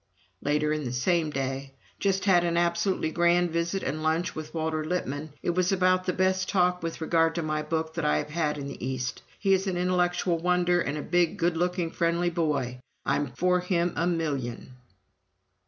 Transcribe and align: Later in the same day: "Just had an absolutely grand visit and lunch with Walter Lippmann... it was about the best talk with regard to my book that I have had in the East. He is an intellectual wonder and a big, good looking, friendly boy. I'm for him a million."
Later 0.41 0.73
in 0.73 0.83
the 0.83 0.91
same 0.91 1.29
day: 1.29 1.75
"Just 1.99 2.25
had 2.25 2.43
an 2.43 2.57
absolutely 2.57 3.11
grand 3.11 3.51
visit 3.51 3.83
and 3.83 4.01
lunch 4.01 4.33
with 4.33 4.51
Walter 4.51 4.83
Lippmann... 4.83 5.31
it 5.43 5.51
was 5.51 5.71
about 5.71 6.05
the 6.05 6.11
best 6.13 6.49
talk 6.49 6.81
with 6.81 7.01
regard 7.01 7.35
to 7.35 7.43
my 7.43 7.61
book 7.61 7.93
that 7.93 8.03
I 8.03 8.17
have 8.17 8.31
had 8.31 8.57
in 8.57 8.65
the 8.67 8.83
East. 8.83 9.21
He 9.37 9.53
is 9.53 9.67
an 9.67 9.77
intellectual 9.77 10.39
wonder 10.39 10.81
and 10.81 10.97
a 10.97 11.03
big, 11.03 11.37
good 11.37 11.55
looking, 11.55 11.91
friendly 11.91 12.31
boy. 12.31 12.79
I'm 13.05 13.27
for 13.33 13.59
him 13.59 13.93
a 13.95 14.07
million." 14.07 14.73